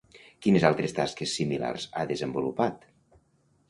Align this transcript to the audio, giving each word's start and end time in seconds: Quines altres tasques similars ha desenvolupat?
Quines 0.45 0.65
altres 0.69 0.95
tasques 1.01 1.37
similars 1.41 1.87
ha 2.01 2.09
desenvolupat? 2.15 2.93